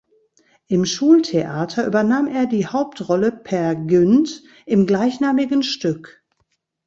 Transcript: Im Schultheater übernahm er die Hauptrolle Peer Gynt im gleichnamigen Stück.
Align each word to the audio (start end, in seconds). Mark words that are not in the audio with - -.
Im 0.65 0.85
Schultheater 0.87 1.85
übernahm 1.85 2.25
er 2.25 2.47
die 2.47 2.65
Hauptrolle 2.65 3.31
Peer 3.31 3.75
Gynt 3.75 4.41
im 4.65 4.87
gleichnamigen 4.87 5.61
Stück. 5.61 6.23